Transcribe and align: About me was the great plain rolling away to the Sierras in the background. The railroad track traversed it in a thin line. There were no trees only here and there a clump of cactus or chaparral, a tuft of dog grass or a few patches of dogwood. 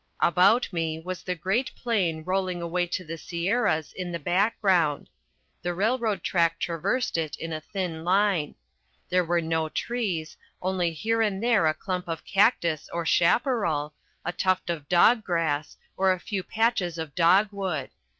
About 0.19 0.67
me 0.73 0.99
was 0.99 1.21
the 1.21 1.35
great 1.35 1.69
plain 1.75 2.23
rolling 2.23 2.59
away 2.59 2.87
to 2.87 3.03
the 3.03 3.19
Sierras 3.19 3.93
in 3.93 4.11
the 4.11 4.17
background. 4.17 5.09
The 5.61 5.75
railroad 5.75 6.23
track 6.23 6.57
traversed 6.59 7.19
it 7.19 7.35
in 7.35 7.53
a 7.53 7.61
thin 7.61 8.03
line. 8.03 8.55
There 9.11 9.23
were 9.23 9.41
no 9.41 9.69
trees 9.69 10.35
only 10.59 10.91
here 10.91 11.21
and 11.21 11.43
there 11.43 11.67
a 11.67 11.75
clump 11.75 12.07
of 12.07 12.25
cactus 12.25 12.89
or 12.91 13.05
chaparral, 13.05 13.93
a 14.25 14.33
tuft 14.33 14.71
of 14.71 14.89
dog 14.89 15.23
grass 15.23 15.77
or 15.95 16.11
a 16.11 16.19
few 16.19 16.41
patches 16.41 16.97
of 16.97 17.13
dogwood. 17.13 17.91